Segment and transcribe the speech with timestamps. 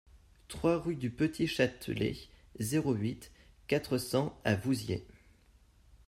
[0.47, 2.15] trois rue du Petit Châtelet,
[2.59, 3.29] zéro huit,
[3.67, 5.05] quatre cents à Vouziers